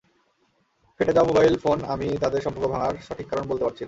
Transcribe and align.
ফেটে 0.99 1.13
যাওয়া 1.13 1.29
মোবাইল 1.29 1.53
ফোনআমি 1.57 2.09
তাদের 2.21 2.41
সম্পর্ক 2.41 2.65
ভাঙার 2.67 2.95
সঠিক 3.07 3.27
কারণ 3.29 3.43
বলতে 3.47 3.63
পারছি 3.63 3.75
না। 3.75 3.79